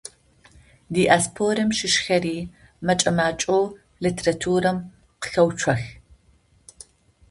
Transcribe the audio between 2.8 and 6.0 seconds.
мэкӏэ-макӏэу литературэм къыхэуцох.